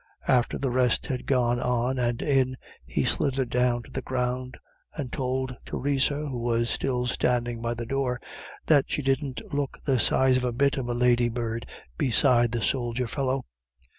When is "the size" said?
9.85-10.37